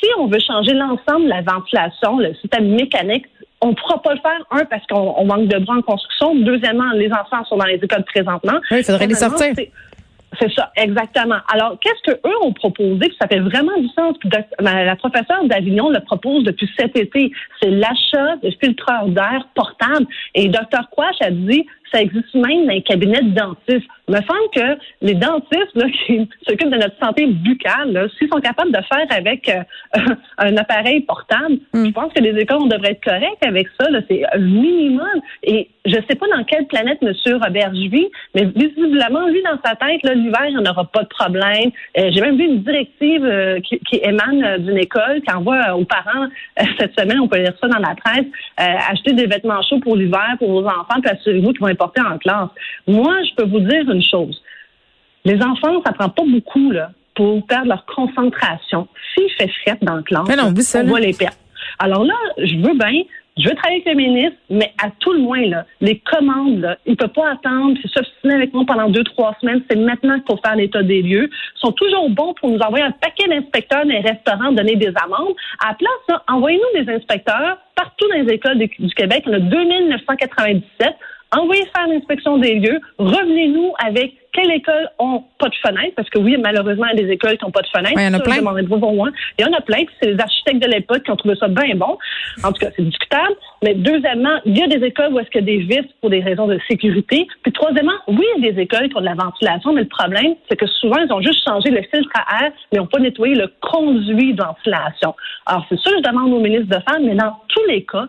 si 0.00 0.06
on 0.18 0.26
veut 0.26 0.40
changer 0.46 0.74
l'ensemble 0.74 1.24
de 1.24 1.30
la 1.30 1.40
ventilation, 1.40 2.18
le 2.18 2.34
système 2.34 2.68
mécanique, 2.68 3.24
on 3.60 3.68
ne 3.68 3.74
pourra 3.74 4.00
pas 4.02 4.14
le 4.14 4.20
faire, 4.20 4.40
un, 4.50 4.64
parce 4.64 4.86
qu'on 4.86 5.14
on 5.16 5.24
manque 5.24 5.48
de 5.48 5.58
bras 5.58 5.76
en 5.76 5.82
construction. 5.82 6.34
Deuxièmement, 6.36 6.90
les 6.94 7.10
enfants 7.12 7.44
sont 7.48 7.56
dans 7.56 7.64
les 7.66 7.74
écoles 7.74 8.04
présentement. 8.04 8.58
Oui, 8.70 8.78
il 8.78 8.84
faudrait 8.84 9.06
les 9.06 9.14
sortir. 9.14 9.54
c'est- 9.56 9.72
ça, 10.54 10.70
exactement. 10.76 11.38
Alors, 11.52 11.76
qu'est-ce 11.80 12.12
que 12.12 12.18
eux 12.28 12.34
ont 12.42 12.52
proposé? 12.52 12.98
Puis 13.00 13.16
ça 13.20 13.26
fait 13.26 13.40
vraiment 13.40 13.76
du 13.78 13.88
sens. 13.88 14.14
La 14.60 14.94
professeure 14.96 15.42
d'Avignon 15.44 15.88
le 15.88 16.00
propose 16.00 16.44
depuis 16.44 16.70
cet 16.78 16.96
été. 16.96 17.32
C'est 17.60 17.70
l'achat 17.70 18.36
de 18.42 18.50
filtreurs 18.62 19.08
d'air 19.08 19.48
portables. 19.54 20.06
Et 20.34 20.48
Dr. 20.48 20.88
Quash 20.90 21.16
a 21.22 21.30
dit, 21.30 21.66
ça 21.92 22.02
existe 22.02 22.34
même 22.34 22.66
dans 22.66 22.72
les 22.72 22.82
cabinets 22.82 23.22
de 23.22 23.30
dentistes. 23.30 23.88
Il 24.08 24.14
me 24.14 24.20
semble 24.22 24.50
que 24.54 24.82
les 25.02 25.14
dentistes 25.14 25.74
là, 25.74 25.86
qui 26.06 26.28
s'occupent 26.46 26.70
de 26.70 26.78
notre 26.78 26.98
santé 27.02 27.26
buccale, 27.26 28.08
s'ils 28.18 28.28
sont 28.28 28.40
capables 28.40 28.72
de 28.72 28.80
faire 28.92 29.06
avec 29.10 29.48
euh, 29.48 30.14
un 30.38 30.56
appareil 30.56 31.00
portable, 31.02 31.58
Mm. 31.72 31.86
je 31.86 31.90
pense 31.92 32.12
que 32.12 32.22
les 32.22 32.38
écoles 32.40 32.58
on 32.60 32.66
devrait 32.66 32.92
être 32.92 33.04
corrects 33.04 33.44
avec 33.44 33.68
ça. 33.78 33.86
C'est 34.08 34.22
un 34.32 34.38
minimum. 34.38 35.06
Et 35.42 35.68
je 35.84 35.94
sais 36.08 36.16
pas 36.16 36.26
dans 36.34 36.44
quelle 36.44 36.66
planète 36.66 36.98
M. 37.02 37.12
Robert 37.42 37.70
vit, 37.70 38.08
mais 38.34 38.44
visiblement, 38.44 39.26
lui, 39.28 39.42
dans 39.42 39.58
sa 39.64 39.74
tête, 39.76 40.00
l'hiver, 40.04 40.46
il 40.48 40.58
n'y 40.58 40.68
aura 40.68 40.84
pas 40.84 41.02
de 41.02 41.08
problème. 41.08 41.70
Euh, 41.98 42.10
J'ai 42.12 42.20
même 42.20 42.36
vu 42.36 42.44
une 42.44 42.62
directive 42.62 43.24
euh, 43.24 43.60
qui, 43.60 43.78
qui 43.80 44.00
émane 44.02 44.44
euh, 44.44 44.58
d'une 44.58 44.76
école 44.76 45.22
qui 45.26 45.34
envoie 45.34 45.56
euh, 45.68 45.74
aux 45.74 45.84
parents 45.84 46.26
euh, 46.60 46.64
cette 46.78 46.98
semaine, 46.98 47.20
on 47.20 47.28
peut 47.28 47.38
lire 47.38 47.54
ça 47.60 47.68
dans 47.68 47.78
la 47.78 47.94
presse, 47.94 48.26
euh, 48.60 48.90
acheter 48.90 49.12
des 49.12 49.26
vêtements 49.26 49.62
chauds 49.62 49.80
pour 49.80 49.96
l'hiver 49.96 50.36
pour 50.38 50.50
vos 50.50 50.66
enfants, 50.66 51.00
puis 51.02 51.10
assurez-vous 51.10 51.52
qu'ils 51.52 51.60
vont 51.60 51.66
les 51.66 51.74
porter 51.78 52.02
en 52.02 52.18
classe. 52.18 52.50
Moi, 52.86 53.14
je 53.24 53.34
peux 53.36 53.48
vous 53.48 53.60
dire 53.60 53.90
une 53.90 54.02
chose. 54.02 54.40
Les 55.24 55.40
enfants, 55.42 55.82
ça 55.84 55.92
prend 55.92 56.08
pas 56.08 56.24
beaucoup 56.26 56.70
là, 56.70 56.90
pour 57.14 57.44
perdre 57.46 57.68
leur 57.68 57.84
concentration. 57.86 58.88
S'il 59.14 59.30
fait 59.30 59.50
fret 59.62 59.78
dans 59.82 59.96
le 59.96 60.02
classe, 60.02 60.28
non, 60.36 60.54
on 60.90 60.92
va 60.92 61.00
les 61.00 61.12
perdre. 61.12 61.36
Alors 61.78 62.04
là, 62.04 62.14
je 62.38 62.56
veux 62.56 62.74
bien, 62.74 63.02
je 63.38 63.48
veux 63.48 63.54
travailler 63.54 63.82
avec 63.86 63.94
le 63.94 64.02
ministre, 64.02 64.36
mais 64.50 64.72
à 64.82 64.90
tout 64.98 65.12
le 65.12 65.20
moins, 65.20 65.46
là, 65.46 65.64
les 65.80 65.98
commandes, 66.00 66.58
là, 66.58 66.76
il 66.86 66.92
ne 66.92 66.96
peut 66.96 67.08
pas 67.08 67.30
attendre, 67.30 67.74
puis 67.78 67.88
s'obstiner 67.88 68.34
avec 68.34 68.52
moi 68.52 68.64
pendant 68.66 68.88
deux, 68.88 69.04
trois 69.04 69.36
semaines. 69.40 69.62
C'est 69.70 69.78
maintenant 69.78 70.14
qu'il 70.14 70.24
faut 70.28 70.40
faire 70.44 70.56
l'état 70.56 70.82
des 70.82 71.02
lieux. 71.02 71.30
Ils 71.30 71.60
sont 71.60 71.72
toujours 71.72 72.10
bons 72.10 72.34
pour 72.34 72.50
nous 72.50 72.58
envoyer 72.58 72.84
un 72.84 72.90
paquet 72.90 73.28
d'inspecteurs 73.28 73.84
dans 73.84 73.90
les 73.90 74.00
restaurants, 74.00 74.50
donner 74.52 74.74
des 74.74 74.92
amendes. 75.04 75.34
À 75.64 75.68
la 75.68 75.74
place, 75.74 76.20
envoyez-nous 76.28 76.84
des 76.84 76.92
inspecteurs 76.92 77.58
partout 77.76 78.08
dans 78.08 78.22
les 78.22 78.34
écoles 78.34 78.58
du, 78.58 78.70
du 78.78 78.94
Québec. 78.94 79.22
Il 79.26 79.32
y 79.32 79.36
en 79.36 79.38
a 79.38 79.40
2997. 79.40 80.96
Envoyez 81.36 81.66
faire 81.66 81.86
l'inspection 81.86 82.38
des 82.38 82.54
lieux. 82.54 82.80
Revenez-nous 82.98 83.72
avec 83.78 84.14
quelles 84.38 84.52
écoles 84.52 84.88
ont 84.98 85.24
pas 85.38 85.48
de 85.48 85.54
fenêtres? 85.56 85.94
Parce 85.96 86.08
que 86.10 86.18
oui, 86.18 86.36
malheureusement, 86.38 86.86
il 86.92 86.98
y 86.98 87.02
a 87.02 87.06
des 87.06 87.12
écoles 87.12 87.36
qui 87.38 87.44
n'ont 87.44 87.50
pas 87.50 87.62
de 87.62 87.68
fenêtres. 87.68 87.94
il 87.96 88.04
y 88.04 88.08
en 88.08 88.14
a 88.14 88.20
plein. 88.20 88.36
Il 88.36 89.44
y 89.44 89.44
en 89.44 89.52
a 89.52 89.60
plein, 89.60 89.84
c'est 90.00 90.12
les 90.12 90.20
architectes 90.20 90.62
de 90.62 90.68
l'époque 90.68 91.02
qui 91.02 91.10
ont 91.10 91.16
trouvé 91.16 91.34
ça 91.36 91.48
bien 91.48 91.74
bon. 91.74 91.98
En 92.44 92.52
tout 92.52 92.60
cas, 92.60 92.70
c'est 92.76 92.82
discutable. 92.82 93.34
Mais 93.62 93.74
deuxièmement, 93.74 94.38
il 94.44 94.56
y 94.56 94.62
a 94.62 94.68
des 94.68 94.84
écoles 94.84 95.12
où 95.12 95.18
est-ce 95.18 95.30
qu'il 95.30 95.40
y 95.40 95.44
a 95.44 95.58
des 95.58 95.64
vis 95.64 95.88
pour 96.00 96.10
des 96.10 96.20
raisons 96.20 96.46
de 96.46 96.58
sécurité. 96.68 97.26
Puis 97.42 97.52
troisièmement, 97.52 97.98
oui, 98.06 98.24
il 98.36 98.44
y 98.44 98.48
a 98.48 98.52
des 98.52 98.62
écoles 98.62 98.88
qui 98.88 98.96
ont 98.96 99.00
de 99.00 99.06
la 99.06 99.14
ventilation, 99.14 99.72
mais 99.72 99.82
le 99.82 99.88
problème, 99.88 100.34
c'est 100.48 100.56
que 100.56 100.66
souvent, 100.66 100.98
ils 100.98 101.12
ont 101.12 101.20
juste 101.20 101.44
changé 101.46 101.70
le 101.70 101.82
filtre 101.82 102.10
à 102.14 102.44
air, 102.44 102.52
mais 102.70 102.78
ils 102.78 102.78
n'ont 102.78 102.86
pas 102.86 103.00
nettoyé 103.00 103.34
le 103.34 103.50
conduit 103.60 104.34
de 104.34 104.42
ventilation. 104.42 105.14
Alors, 105.46 105.66
c'est 105.68 105.78
ça 105.80 105.90
que 105.90 105.96
je 105.98 106.02
demande 106.02 106.32
au 106.32 106.40
ministre 106.40 106.68
de 106.68 106.82
faire, 106.88 107.00
mais 107.00 107.14
dans 107.14 107.34
tous 107.48 107.64
les 107.66 107.84
cas, 107.84 108.06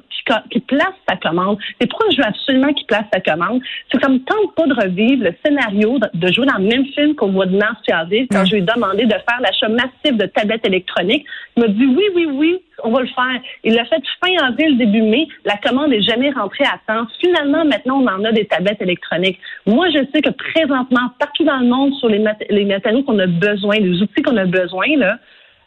qui, 0.49 0.59
place 0.59 0.93
sa 1.07 1.15
commande. 1.17 1.57
Et 1.79 1.87
pourquoi 1.87 2.07
je 2.11 2.17
veux 2.17 2.27
absolument 2.27 2.73
qu'il 2.73 2.85
place 2.85 3.05
sa 3.13 3.19
commande? 3.19 3.61
C'est 3.91 3.97
que 3.97 4.03
ça 4.03 4.09
me 4.09 4.19
tente 4.19 4.55
pas 4.55 4.67
de 4.67 4.73
revivre 4.73 5.23
le 5.23 5.35
scénario 5.43 5.99
de, 6.19 6.31
jouer 6.31 6.45
dans 6.45 6.57
le 6.57 6.65
même 6.65 6.85
film 6.87 7.15
qu'au 7.15 7.27
mois 7.27 7.45
de 7.45 7.57
mars 7.57 7.79
et 7.87 7.91
avril, 7.91 8.27
quand 8.31 8.45
je 8.45 8.55
lui 8.55 8.59
ai 8.59 8.61
demandé 8.61 9.05
de 9.05 9.11
faire 9.11 9.39
l'achat 9.41 9.69
massif 9.69 10.17
de 10.17 10.25
tablettes 10.25 10.65
électroniques. 10.65 11.25
Il 11.55 11.63
m'a 11.63 11.67
dit 11.67 11.85
oui, 11.85 12.03
oui, 12.15 12.27
oui, 12.31 12.61
on 12.83 12.91
va 12.91 13.01
le 13.01 13.07
faire. 13.07 13.41
Il 13.63 13.73
l'a 13.73 13.85
fait 13.85 14.01
fin 14.23 14.45
avril, 14.45 14.77
début 14.77 15.01
mai. 15.01 15.27
La 15.45 15.57
commande 15.57 15.89
n'est 15.89 16.01
jamais 16.01 16.31
rentrée 16.31 16.65
à 16.65 16.79
temps. 16.87 17.07
Finalement, 17.19 17.65
maintenant, 17.65 18.01
on 18.01 18.07
en 18.07 18.23
a 18.23 18.31
des 18.31 18.45
tablettes 18.45 18.81
électroniques. 18.81 19.39
Moi, 19.65 19.89
je 19.89 19.99
sais 20.13 20.21
que 20.21 20.29
présentement, 20.29 21.09
partout 21.19 21.43
dans 21.43 21.57
le 21.57 21.67
monde, 21.67 21.93
sur 21.95 22.09
les, 22.09 22.23
les 22.49 22.65
matériaux 22.65 23.03
qu'on 23.03 23.19
a 23.19 23.27
besoin, 23.27 23.77
les 23.77 24.01
outils 24.01 24.21
qu'on 24.21 24.37
a 24.37 24.45
besoin, 24.45 24.85
là, 24.97 25.17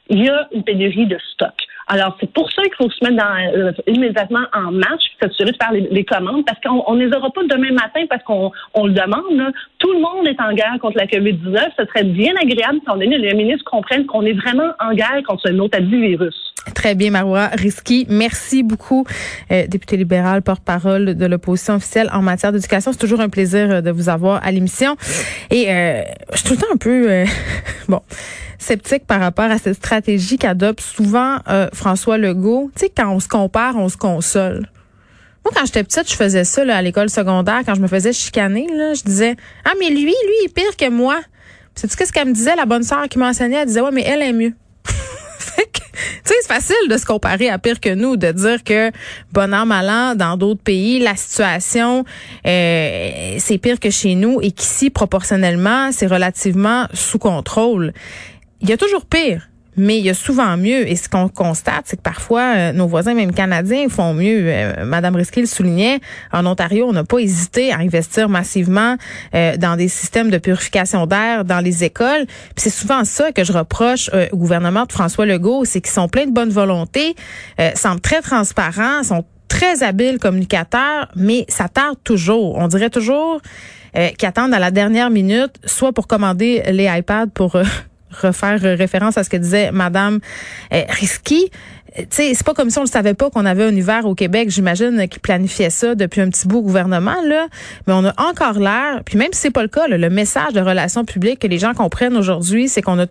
il 0.08 0.24
y 0.24 0.28
a 0.28 0.48
une 0.52 0.62
pénurie 0.62 1.06
de 1.06 1.18
stock. 1.32 1.54
Alors, 1.92 2.16
c'est 2.18 2.32
pour 2.32 2.50
ça 2.50 2.62
qu'il 2.62 2.74
faut 2.76 2.88
se 2.88 3.04
mettre 3.04 3.22
dans, 3.22 3.54
euh, 3.54 3.70
immédiatement 3.86 4.44
en 4.54 4.72
marche, 4.72 5.04
s'assurer 5.20 5.52
de 5.52 5.56
faire 5.62 5.72
les, 5.72 6.04
commandes, 6.04 6.42
parce 6.46 6.58
qu'on 6.60 6.94
ne 6.94 7.04
les 7.04 7.14
aura 7.14 7.30
pas 7.30 7.42
demain 7.42 7.70
matin 7.70 8.06
parce 8.08 8.22
qu'on 8.22 8.50
on 8.72 8.86
le 8.86 8.94
demande. 8.94 9.52
Tout 9.78 9.92
le 9.92 10.00
monde 10.00 10.26
est 10.26 10.40
en 10.40 10.54
guerre 10.54 10.78
contre 10.80 10.96
la 10.96 11.06
COVID-19. 11.06 11.58
Ce 11.78 11.84
serait 11.84 12.04
bien 12.04 12.32
agréable 12.40 12.78
si 12.82 12.90
on 12.90 12.94
le 12.94 13.34
ministre 13.34 13.70
comprenne 13.70 14.06
qu'on 14.06 14.22
est 14.22 14.32
vraiment 14.32 14.70
en 14.80 14.94
guerre 14.94 15.20
contre 15.26 15.50
un 15.50 15.58
autre 15.58 15.78
virus. 15.82 16.51
Très 16.74 16.94
bien, 16.94 17.10
Marois 17.10 17.48
Risky. 17.48 18.06
Merci 18.08 18.62
beaucoup, 18.62 19.04
euh, 19.50 19.66
député 19.66 19.96
libéral, 19.96 20.42
porte-parole 20.42 21.16
de 21.16 21.26
l'opposition 21.26 21.74
officielle 21.74 22.08
en 22.12 22.22
matière 22.22 22.52
d'éducation. 22.52 22.92
C'est 22.92 22.98
toujours 22.98 23.20
un 23.20 23.28
plaisir 23.28 23.70
euh, 23.70 23.80
de 23.80 23.90
vous 23.90 24.08
avoir 24.08 24.44
à 24.44 24.50
l'émission. 24.52 24.96
Et 25.50 25.66
je 26.32 26.38
suis 26.38 26.48
tout 26.48 26.54
le 26.54 26.60
temps 26.60 26.72
un 26.72 26.76
peu... 26.76 27.24
bon 27.88 28.00
sceptique 28.62 29.06
par 29.06 29.20
rapport 29.20 29.50
à 29.50 29.58
cette 29.58 29.74
stratégie 29.74 30.38
qu'adopte 30.38 30.80
souvent 30.80 31.38
euh, 31.48 31.68
François 31.74 32.16
Legault. 32.16 32.70
Tu 32.76 32.86
sais, 32.86 32.92
quand 32.96 33.12
on 33.12 33.20
se 33.20 33.28
compare, 33.28 33.76
on 33.76 33.88
se 33.88 33.96
console. 33.96 34.68
Moi, 35.44 35.52
quand 35.54 35.66
j'étais 35.66 35.82
petite, 35.82 36.08
je 36.08 36.14
faisais 36.14 36.44
ça 36.44 36.64
là, 36.64 36.76
à 36.76 36.82
l'école 36.82 37.10
secondaire, 37.10 37.62
quand 37.66 37.74
je 37.74 37.80
me 37.80 37.88
faisais 37.88 38.12
chicaner, 38.12 38.68
là, 38.72 38.94
je 38.94 39.02
disais 39.02 39.36
Ah, 39.64 39.72
mais 39.78 39.90
lui, 39.90 40.04
lui, 40.04 40.14
il 40.14 40.46
est 40.46 40.54
pire 40.54 40.76
que 40.78 40.88
moi. 40.88 41.20
C'est 41.74 41.88
tu 41.88 41.96
qu'est-ce 41.96 42.12
qu'elle 42.12 42.28
me 42.28 42.34
disait, 42.34 42.54
la 42.54 42.66
bonne 42.66 42.82
sœur 42.82 43.08
qui 43.08 43.18
m'enseignait? 43.18 43.56
Elle 43.56 43.66
disait 43.66 43.80
Ouais, 43.80 43.90
mais 43.92 44.02
elle 44.02 44.22
est 44.22 44.32
mieux. 44.32 44.52
Sais, 46.24 46.34
c'est 46.42 46.52
facile 46.52 46.88
de 46.88 46.96
se 46.96 47.04
comparer 47.04 47.48
à 47.48 47.58
pire 47.58 47.80
que 47.80 47.94
nous, 47.94 48.16
de 48.16 48.32
dire 48.32 48.64
que 48.64 48.90
bon 49.32 49.52
an, 49.54 49.66
mal 49.66 49.88
an, 49.88 50.14
dans 50.14 50.36
d'autres 50.36 50.62
pays, 50.62 50.98
la 50.98 51.16
situation, 51.16 52.04
euh, 52.46 53.36
c'est 53.38 53.58
pire 53.58 53.80
que 53.80 53.90
chez 53.90 54.14
nous 54.14 54.40
et 54.42 54.50
qu'ici, 54.50 54.90
proportionnellement, 54.90 55.90
c'est 55.92 56.06
relativement 56.06 56.86
sous 56.92 57.18
contrôle 57.18 57.92
il 58.62 58.70
y 58.70 58.72
a 58.72 58.76
toujours 58.76 59.04
pire. 59.04 59.48
Mais 59.76 59.98
il 59.98 60.04
y 60.04 60.10
a 60.10 60.14
souvent 60.14 60.56
mieux. 60.56 60.88
Et 60.88 60.96
ce 60.96 61.08
qu'on 61.08 61.28
constate, 61.28 61.84
c'est 61.86 61.96
que 61.96 62.02
parfois, 62.02 62.54
euh, 62.56 62.72
nos 62.72 62.86
voisins, 62.86 63.14
même 63.14 63.32
canadiens, 63.32 63.88
font 63.88 64.12
mieux. 64.12 64.44
Euh, 64.46 64.84
Madame 64.84 65.16
Risky 65.16 65.40
le 65.40 65.46
soulignait. 65.46 66.00
En 66.32 66.44
Ontario, 66.44 66.86
on 66.88 66.92
n'a 66.92 67.04
pas 67.04 67.18
hésité 67.18 67.72
à 67.72 67.78
investir 67.78 68.28
massivement 68.28 68.96
euh, 69.34 69.56
dans 69.56 69.76
des 69.76 69.88
systèmes 69.88 70.30
de 70.30 70.38
purification 70.38 71.06
d'air 71.06 71.44
dans 71.44 71.60
les 71.60 71.84
écoles. 71.84 72.26
C'est 72.56 72.70
souvent 72.70 73.04
ça 73.04 73.32
que 73.32 73.44
je 73.44 73.52
reproche 73.52 74.10
au 74.32 74.36
gouvernement 74.36 74.84
de 74.84 74.92
François 74.92 75.26
Legault, 75.26 75.64
c'est 75.64 75.80
qu'ils 75.80 75.92
sont 75.92 76.08
pleins 76.08 76.26
de 76.26 76.32
bonne 76.32 76.50
volonté, 76.50 77.14
semblent 77.74 78.00
très 78.00 78.20
transparents, 78.20 79.02
sont 79.02 79.24
très 79.48 79.82
habiles 79.82 80.18
communicateurs, 80.18 81.08
mais 81.16 81.44
ça 81.48 81.68
tarde 81.68 81.96
toujours. 82.04 82.56
On 82.58 82.68
dirait 82.68 82.90
toujours 82.90 83.40
qu'ils 83.94 84.28
attendent 84.28 84.54
à 84.54 84.58
la 84.58 84.70
dernière 84.70 85.10
minute, 85.10 85.54
soit 85.64 85.92
pour 85.92 86.06
commander 86.06 86.62
les 86.70 86.86
iPads 86.86 87.28
pour 87.34 87.56
refaire 88.12 88.60
référence 88.60 89.18
à 89.18 89.24
ce 89.24 89.30
que 89.30 89.36
disait 89.36 89.72
Madame 89.72 90.20
euh, 90.72 90.82
Risky. 90.88 91.50
C'est 92.08 92.42
pas 92.42 92.54
comme 92.54 92.70
si 92.70 92.78
on 92.78 92.84
ne 92.84 92.88
savait 92.88 93.12
pas 93.12 93.28
qu'on 93.28 93.44
avait 93.44 93.64
un 93.64 93.74
hiver 93.74 94.06
au 94.06 94.14
Québec. 94.14 94.48
J'imagine 94.48 95.06
qu'ils 95.08 95.20
planifiaient 95.20 95.68
ça 95.68 95.94
depuis 95.94 96.22
un 96.22 96.30
petit 96.30 96.48
bout 96.48 96.58
au 96.58 96.62
gouvernement, 96.62 97.20
là. 97.26 97.48
Mais 97.86 97.92
on 97.92 98.04
a 98.06 98.14
encore 98.18 98.58
l'air, 98.58 99.02
puis 99.04 99.18
même 99.18 99.28
si 99.32 99.40
c'est 99.40 99.50
pas 99.50 99.60
le 99.60 99.68
cas, 99.68 99.86
le 99.88 100.08
message 100.08 100.54
de 100.54 100.60
relations 100.60 101.04
publiques 101.04 101.40
que 101.40 101.46
les 101.46 101.58
gens 101.58 101.74
comprennent 101.74 102.16
aujourd'hui, 102.16 102.68
c'est 102.68 102.80
qu'on 102.80 102.98
a 102.98 103.06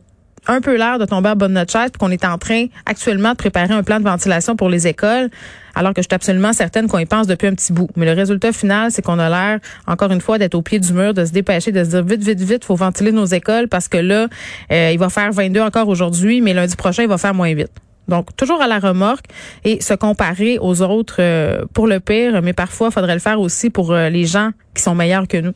un 0.48 0.62
peu 0.62 0.76
l'air 0.76 1.00
de 1.00 1.06
tomber 1.06 1.30
à 1.30 1.36
bonne 1.36 1.54
notre 1.54 1.72
chaise, 1.72 1.92
qu'on 2.00 2.10
est 2.10 2.26
en 2.26 2.38
train 2.38 2.66
actuellement 2.86 3.32
de 3.32 3.36
préparer 3.36 3.74
un 3.74 3.84
plan 3.84 4.00
de 4.00 4.04
ventilation 4.04 4.56
pour 4.56 4.70
les 4.70 4.88
écoles, 4.88 5.30
alors 5.76 5.94
que 5.94 6.02
je 6.02 6.08
suis 6.08 6.16
absolument 6.16 6.54
certaine 6.54 6.88
qu'on 6.88 6.98
y 6.98 7.06
pense 7.06 7.28
depuis 7.28 7.48
un 7.48 7.54
petit 7.54 7.72
bout. 7.74 7.90
Mais 7.96 8.06
le 8.06 8.14
résultat 8.14 8.52
final, 8.52 8.92
c'est 8.92 9.02
qu'on 9.02 9.20
a 9.20 9.30
l'air, 9.30 9.60
encore 9.88 10.12
une 10.12 10.22
fois, 10.22 10.38
d'être 10.38 10.56
au 10.56 10.62
pied 10.62 10.80
du 10.80 10.94
mur, 10.94 11.14
de 11.14 11.26
se 11.26 11.32
dépêcher, 11.32 11.72
de 11.72 11.84
se 11.84 11.90
dire 11.92 12.04
vite, 12.04 12.24
vite, 12.24 12.42
vite, 12.42 12.66
faut 12.66 12.76
ventiler 12.76 13.12
nos 13.12 13.26
écoles 13.26 13.68
parce 13.68 13.88
que 13.88 13.98
là, 13.98 14.28
euh, 14.72 14.90
il 14.92 15.00
va 15.00 15.10
faire 15.10 15.32
22 15.32 15.62
encore 15.62 15.88
aujourd'hui, 15.88 16.42
mais 16.42 16.54
lundi 16.54 16.76
prochain, 16.76 17.04
il 17.04 17.10
va 17.10 17.18
faire 17.18 17.34
moins 17.34 17.54
vite. 17.54 17.72
Donc, 18.08 18.36
toujours 18.36 18.62
à 18.62 18.68
la 18.68 18.80
remorque 18.80 19.26
et 19.64 19.80
se 19.80 19.94
comparer 19.94 20.58
aux 20.60 20.82
autres 20.82 21.18
euh, 21.20 21.64
pour 21.74 21.88
le 21.88 22.00
pire, 22.00 22.42
mais 22.42 22.54
parfois, 22.54 22.88
il 22.90 22.94
faudrait 22.94 23.14
le 23.14 23.20
faire 23.20 23.40
aussi 23.40 23.70
pour 23.70 23.94
euh, 23.94 24.10
les 24.10 24.26
gens 24.26 24.52
qui 24.74 24.82
sont 24.82 24.96
meilleurs 24.96 25.28
que 25.28 25.38
nous. 25.38 25.54